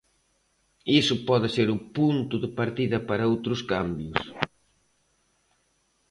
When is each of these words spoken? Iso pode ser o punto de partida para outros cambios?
Iso 0.99 1.15
pode 1.29 1.47
ser 1.55 1.67
o 1.75 1.83
punto 1.95 2.35
de 2.43 2.49
partida 2.59 2.97
para 3.09 3.29
outros 3.33 3.59
cambios? 3.71 4.21